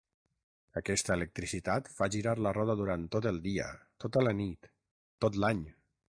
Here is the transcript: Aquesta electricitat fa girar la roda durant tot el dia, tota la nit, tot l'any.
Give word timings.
Aquesta 0.79 1.17
electricitat 1.19 1.91
fa 1.97 2.07
girar 2.15 2.33
la 2.47 2.55
roda 2.59 2.77
durant 2.81 3.05
tot 3.17 3.29
el 3.33 3.39
dia, 3.45 3.69
tota 4.07 4.27
la 4.29 4.35
nit, 4.43 4.71
tot 5.27 5.39
l'any. 5.45 5.63